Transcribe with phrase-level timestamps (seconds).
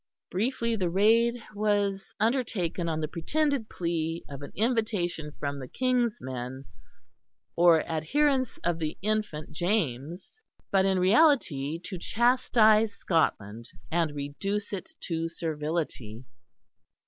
[0.31, 6.17] Briefly the raid was undertaken on the pretended plea of an invitation from the "King's
[6.19, 6.65] men"
[7.55, 10.39] or adherents of the infant James;
[10.71, 16.23] but in reality to chastise Scotland and reduce it to servility.